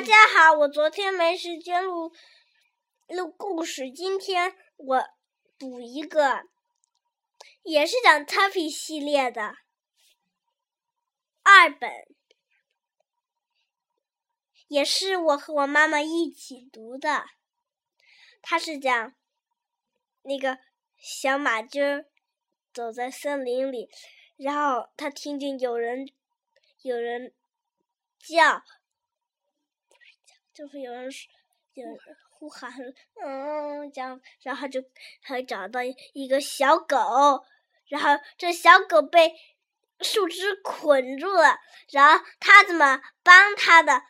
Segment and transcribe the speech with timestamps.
[0.00, 2.10] 大家好，我昨天没时间录
[3.08, 5.04] 录故事，今天我
[5.58, 6.44] 补一个，
[7.64, 9.56] 也是讲 Tuffy 系列的
[11.42, 11.90] 二本，
[14.68, 17.26] 也是我和我妈妈一起读的。
[18.40, 19.14] 它是讲
[20.22, 20.60] 那个
[20.96, 21.78] 小马驹
[22.72, 23.90] 走在森林里，
[24.38, 26.10] 然后他听见有人
[26.80, 27.34] 有人
[28.18, 28.62] 叫。
[30.54, 31.10] 就是有人
[31.74, 31.96] 有人
[32.30, 32.72] 呼喊，
[33.24, 34.82] 嗯，这样，然后就
[35.22, 35.80] 还找到
[36.12, 37.44] 一个小狗，
[37.88, 39.32] 然后这小狗被
[40.00, 41.58] 树枝捆住了，
[41.90, 44.02] 然后他怎么帮他的？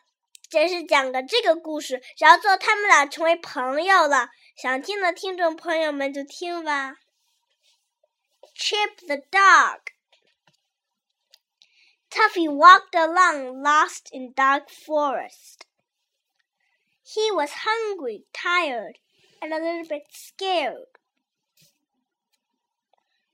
[0.49, 4.29] 这是讲的这个故事，然后最后他们俩成为朋友了。
[4.57, 6.95] 想听的听众朋友们就听吧。
[8.53, 9.79] Chip the dog.
[12.09, 15.61] Tuffy walked along, lost in dark forest.
[17.13, 18.99] He was hungry, tired,
[19.41, 20.85] and a little bit scared.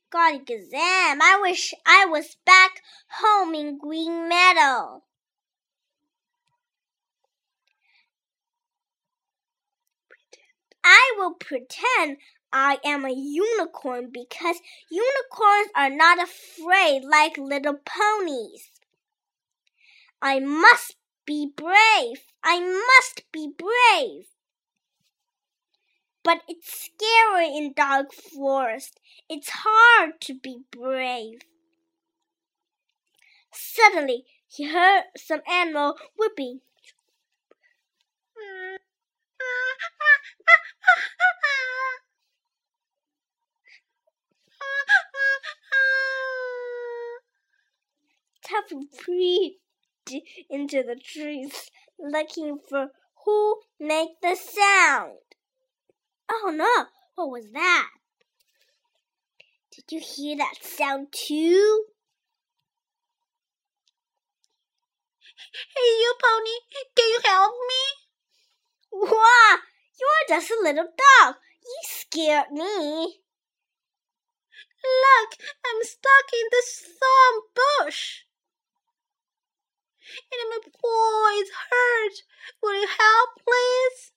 [0.09, 2.81] God Gazam, I wish I was back
[3.21, 5.03] home in Green Meadow.
[10.83, 12.17] I will pretend
[12.51, 14.55] I am a unicorn because
[14.89, 18.71] unicorns are not afraid like little ponies.
[20.19, 20.95] I must
[21.27, 22.23] be brave.
[22.43, 24.25] I must be brave.
[26.23, 28.99] But it's scary in dark forest.
[29.29, 31.41] It's hard to be brave.
[33.51, 36.61] Suddenly, he heard some animal whooping.
[48.43, 49.66] Tuffy breathed
[50.49, 51.69] into the trees
[51.99, 52.91] looking for
[53.25, 55.17] who made the sound.
[56.29, 57.89] Oh no, what was that?
[59.73, 61.85] Did you hear that sound too?
[65.75, 69.03] Hey, you pony, can you help me?
[69.11, 69.57] Wow,
[69.99, 71.35] you're just a little dog.
[71.63, 73.19] You scared me.
[74.83, 77.41] Look, I'm stuck in this thorn
[77.85, 78.26] bush
[80.31, 82.13] and my paw is hurt.
[82.61, 84.11] Will you help, please?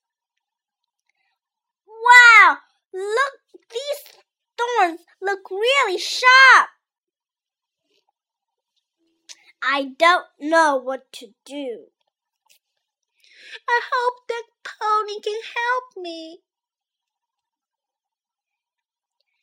[1.87, 2.59] Wow!
[2.93, 4.23] Look, these
[4.59, 6.69] thorns look really sharp.
[9.62, 11.87] I don't know what to do.
[13.69, 16.41] I hope that pony can help me.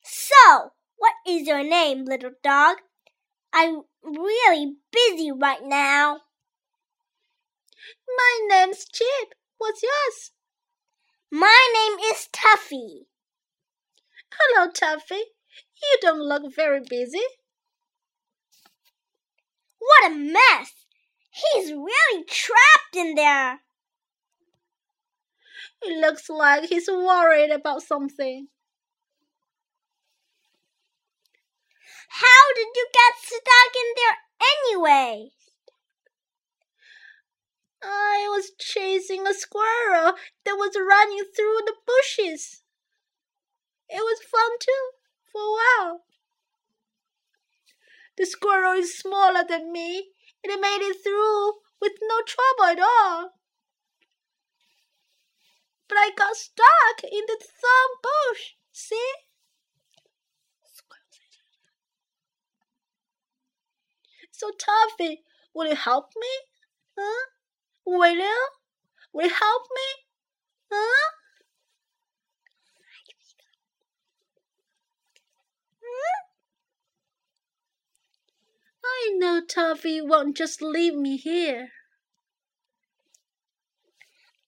[0.04, 2.78] So, what is your name, little dog?
[3.54, 6.22] I'm really busy right now.
[8.18, 9.34] My name's Chip.
[9.58, 10.32] What's yours?
[11.32, 13.08] My name is Tuffy.
[14.32, 15.22] Hello, Tuffy.
[15.82, 17.24] You don't look very busy.
[19.80, 20.74] What a mess!
[21.32, 23.60] He's really trapped in there.
[25.82, 28.48] It looks like he's worried about something.
[32.10, 34.18] How did you get stuck in there
[34.56, 35.32] anyway?
[37.84, 40.14] I was chasing a squirrel
[40.46, 42.62] that was running through the bushes.
[43.90, 44.90] It was fun too,
[45.32, 46.06] for a while.
[48.18, 50.10] The squirrel is smaller than me,
[50.44, 53.32] and it made it through with no trouble at all.
[55.88, 58.56] But I got stuck in the thorn bush.
[58.72, 59.12] See?
[64.32, 65.24] So, Tuffy,
[65.54, 66.28] will you help me?
[66.98, 67.37] Huh?
[67.90, 68.48] Will you?
[69.14, 70.04] Will you help me?
[70.70, 71.10] Huh?
[75.82, 76.28] Hmm?
[78.84, 81.70] I know Tuffy won't just leave me here.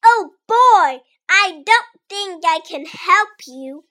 [0.04, 1.00] Oh boy,
[1.30, 3.86] I don't think I can help you.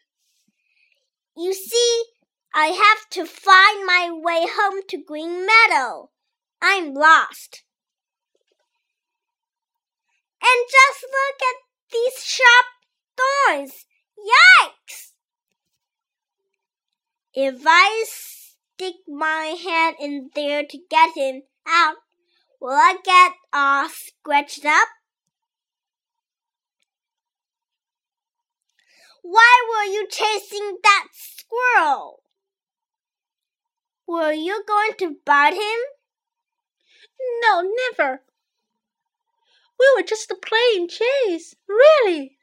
[1.34, 2.04] You see,
[2.52, 6.10] I have to find my way home to Green Meadow.
[6.60, 7.62] I'm lost.
[10.40, 11.56] And just look at
[11.92, 12.66] these sharp
[13.16, 13.86] thorns.
[14.18, 15.12] Yikes!
[17.34, 21.96] If I stick my hand in there to get him out,
[22.60, 24.88] will I get all scratched up?
[29.22, 32.22] Why were you chasing that squirrel?
[34.06, 35.80] Were you going to bite him?
[37.42, 38.22] No, never.
[39.78, 42.38] We were just playing chase, really.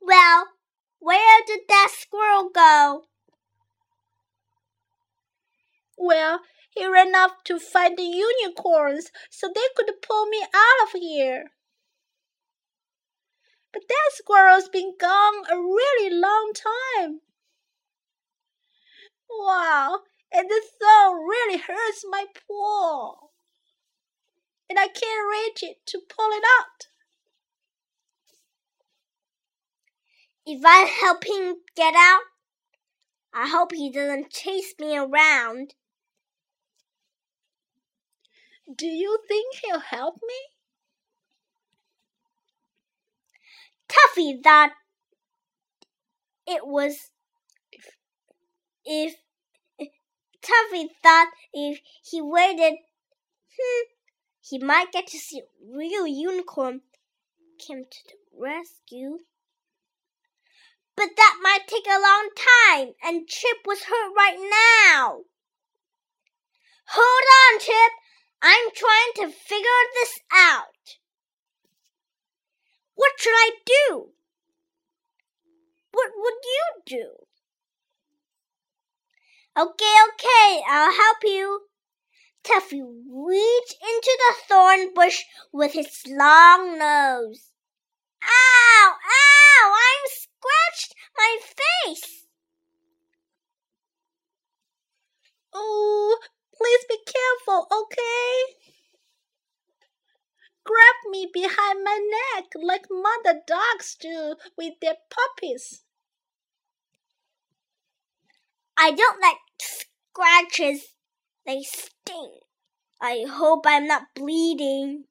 [0.00, 0.48] Well,
[0.98, 3.04] where did that squirrel go?
[5.96, 6.40] Well,
[6.70, 11.52] he ran off to find the unicorns so they could pull me out of here.
[13.72, 17.20] But that squirrel's been gone a really long time.
[19.30, 20.00] Wow,
[20.32, 23.31] and the thorn really hurts my paw.
[24.68, 26.86] And I can't reach it to pull it out.
[30.44, 32.22] If I help him get out,
[33.32, 35.74] I hope he doesn't chase me around.
[38.74, 40.34] Do you think he'll help me?
[43.88, 44.72] Tuffy thought
[46.46, 47.10] it was
[48.84, 49.16] if,
[49.78, 49.90] if
[50.42, 52.74] Tuffy thought if he waited,
[53.58, 53.84] hmm,
[54.42, 56.80] he might get to see a real unicorn
[57.66, 59.18] come to the rescue.
[60.96, 62.30] But that might take a long
[62.68, 65.20] time, and Chip was hurt right now.
[66.88, 67.92] Hold on, Chip.
[68.42, 70.98] I'm trying to figure this out.
[72.96, 74.08] What should I do?
[75.92, 77.08] What would you do?
[79.56, 81.60] Okay, okay, I'll help you.
[82.44, 85.22] Tuffy reached into the thorn bush
[85.52, 87.52] with his long nose.
[88.24, 88.94] Ow!
[88.94, 89.74] Ow!
[89.74, 91.38] I'm scratched my
[91.84, 92.26] face.
[95.54, 96.18] Oh,
[96.56, 98.56] please be careful, okay?
[100.64, 101.98] Grab me behind my
[102.34, 105.82] neck like mother dogs do with their puppies.
[108.76, 110.91] I don't like scratches.
[111.46, 112.38] They sting.
[113.00, 115.04] I hope I'm not bleeding.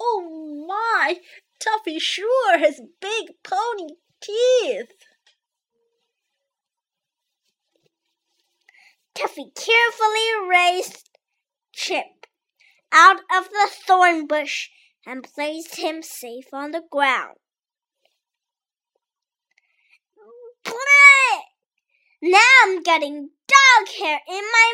[0.00, 1.20] Oh my!
[1.60, 4.92] Tuffy sure has big pony teeth.
[9.14, 11.10] Tuffy carefully raised
[11.72, 12.26] Chip
[12.90, 14.70] out of the thorn bush
[15.06, 17.36] and placed him safe on the ground.
[22.22, 23.30] Now I'm getting
[23.78, 24.72] dog hair in my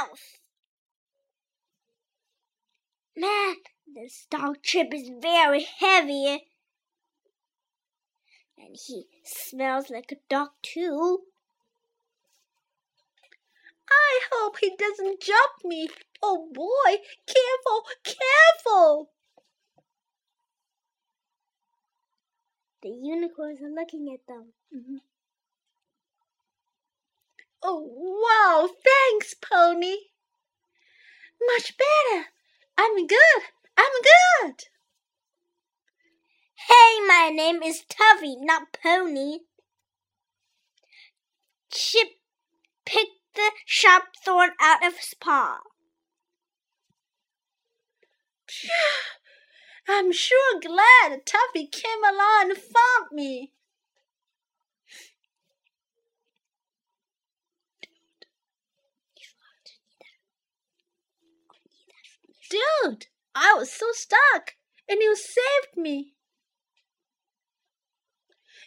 [0.00, 0.20] mouth.
[3.16, 3.56] Man,
[3.94, 6.44] this dog chip is very heavy.
[8.58, 11.20] And he smells like a dog too.
[13.90, 15.88] I hope he doesn't jump me.
[16.22, 19.10] Oh boy, careful, careful.
[22.82, 24.52] The unicorns are looking at them.
[24.74, 25.11] Mm -hmm.
[27.64, 29.96] Oh, wow, thanks, Pony.
[31.46, 32.26] Much better.
[32.76, 33.42] I'm good.
[33.76, 34.64] I'm good.
[36.68, 39.40] Hey, my name is Tuffy, not Pony.
[41.70, 42.08] Chip
[42.84, 45.60] picked the sharp thorn out of his paw.
[49.88, 53.52] I'm sure glad Tuffy came along and found me.
[62.82, 64.54] Dude, I was so stuck,
[64.88, 66.14] and you saved me.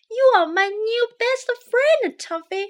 [0.10, 2.65] You are my new best friend, Tuffy.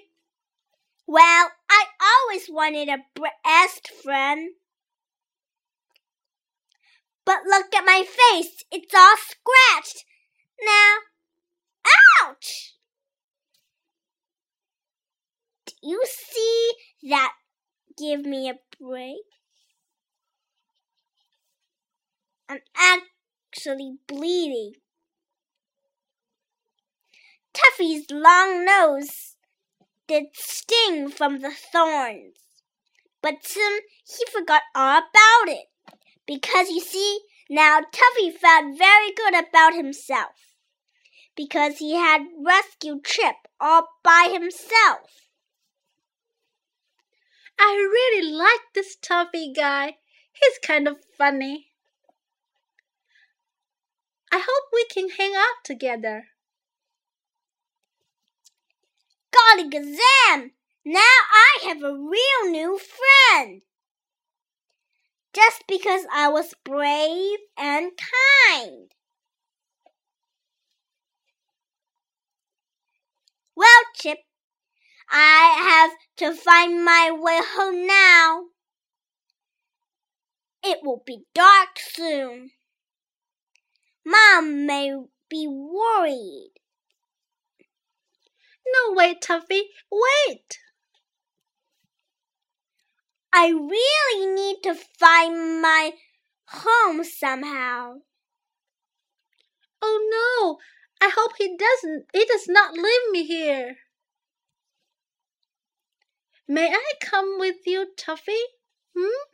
[1.08, 3.06] Well, I always wanted a
[3.44, 4.52] best friend.
[7.26, 8.64] But look at my face.
[8.72, 10.06] It's all scratched.
[10.64, 10.96] Now,
[12.24, 12.76] ouch!
[15.66, 16.72] Do you see
[17.10, 17.34] that?
[17.98, 19.18] Give me a break.
[22.48, 24.74] I'm actually bleeding.
[27.54, 29.36] Tuffy's long nose
[30.08, 32.38] did sting from the thorns,
[33.22, 35.68] but soon he forgot all about it.
[36.28, 40.56] Because you see, now Tuffy felt very good about himself.
[41.36, 45.30] Because he had rescued Chip all by himself.
[47.60, 49.98] I really like this Tuffy guy.
[50.34, 51.68] He's kind of funny.
[54.36, 56.26] I hope we can hang out together.
[59.32, 60.52] Golly gazam!
[60.84, 63.62] Now I have a real new friend.
[65.34, 68.92] Just because I was brave and kind.
[73.56, 74.18] Well, Chip,
[75.10, 78.48] I have to find my way home now.
[80.62, 82.52] It will be dark soon.
[84.06, 84.96] Mom may
[85.30, 86.52] be worried.
[88.68, 90.60] No, wait, Tuffy, wait!
[93.34, 95.94] I really need to find my
[96.48, 97.96] home somehow.
[99.82, 100.58] Oh
[101.02, 101.06] no!
[101.06, 102.06] I hope he doesn't.
[102.14, 103.78] He does not leave me here.
[106.48, 108.40] May I come with you, Tuffy?
[108.96, 109.26] Hmm?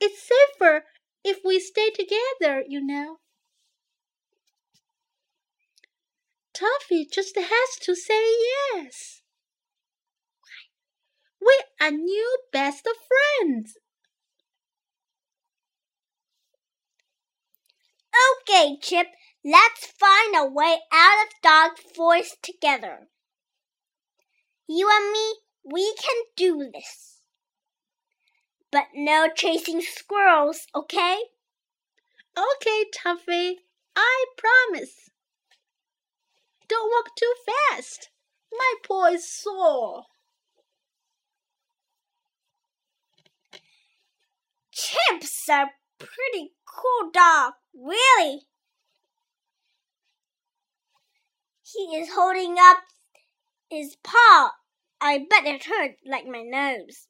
[0.00, 0.84] It's safer
[1.24, 3.18] if we stay together, you know.
[6.52, 8.36] Tuffy just has to say
[8.74, 9.22] yes.
[11.40, 13.76] We are new best friends.
[18.42, 19.08] Okay, Chip,
[19.44, 23.08] let's find a way out of Dark Forest together.
[24.68, 27.17] You and me, we can do this.
[28.70, 31.18] But no chasing squirrels, okay?
[32.36, 33.56] Okay, Tuffy,
[33.96, 35.10] I promise.
[36.68, 38.10] Don't walk too fast.
[38.52, 40.04] My paw is sore.
[44.70, 45.66] Chip's a
[45.98, 48.42] pretty cool dog, really.
[51.62, 52.78] He is holding up
[53.70, 54.52] his paw.
[55.00, 57.08] I bet it hurt like my nose.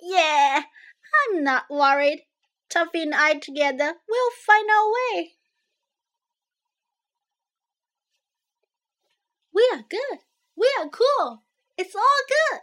[0.00, 0.62] Yeah,
[1.30, 2.26] I'm not worried.
[2.68, 5.32] Tuffy and I together, we'll find our way.
[9.54, 10.18] We are good.
[10.56, 11.44] We are cool.
[11.78, 12.60] It's all good.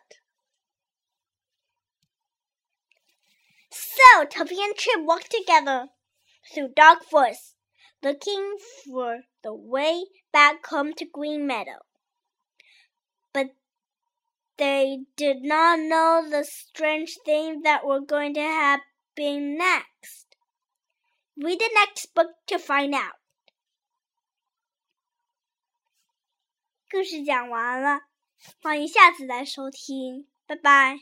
[3.72, 5.88] So Tuffy and Chip walked together
[6.54, 7.56] through dark forest,
[8.04, 11.80] looking for the way back home to Green Meadow
[14.63, 20.37] But they did not know the strange things that were going to happen next.
[21.37, 23.15] Read the next book to find out.
[26.91, 28.01] 故事讲完了，
[28.63, 30.99] 欢迎下次来收听，拜拜。